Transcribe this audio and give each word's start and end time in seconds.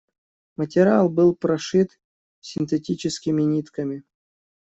Материал 0.55 1.09
был 1.09 1.35
прошит 1.35 1.99
синтетическими 2.39 3.43
нитками. 3.43 4.03